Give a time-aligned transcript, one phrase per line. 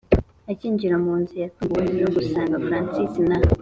[0.51, 3.37] akinjira munzu yatunguwe nogusanga francis na